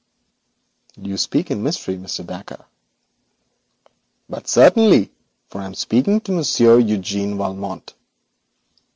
[0.99, 2.25] 'You speak in mystery, Mr.
[2.25, 2.65] Dacre.'
[4.27, 5.11] 'But certainly,
[5.47, 7.93] for I am speaking to Monsieur Eugène Valmont.'